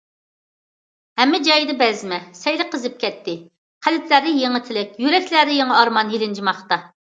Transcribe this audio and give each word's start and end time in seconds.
ھەممە 1.21 1.39
جايدا 1.47 1.75
بەزمە، 1.81 2.19
سەيلە 2.39 2.67
قىزىپ 2.71 2.97
كەتتى، 3.05 3.37
قەلبلەردە 3.89 4.35
يېڭى 4.41 4.65
تىلەك، 4.73 4.99
يۈرەكلەردە 5.07 5.61
يېڭى 5.61 5.79
ئارمان 5.81 6.13
يېلىنجىماقتا. 6.17 6.83